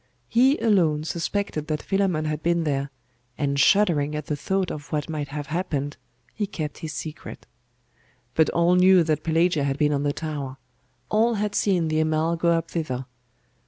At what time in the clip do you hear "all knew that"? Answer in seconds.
8.49-9.21